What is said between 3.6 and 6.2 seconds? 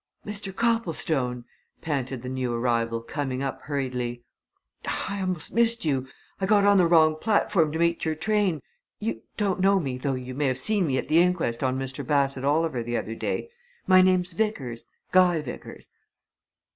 hurriedly. "I almost missed you